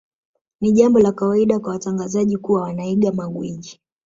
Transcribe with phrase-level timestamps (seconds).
[0.61, 3.81] Ni jambo la kawaida kwa watangazaji kuwa wanaiga magwiji